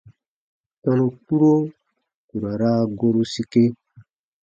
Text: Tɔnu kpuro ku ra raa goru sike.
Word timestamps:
Tɔnu 0.81 1.05
kpuro 1.23 1.53
ku 2.27 2.35
ra 2.43 2.51
raa 2.61 2.81
goru 2.97 3.23
sike. 3.33 3.63